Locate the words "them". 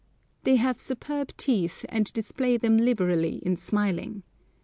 2.57-2.75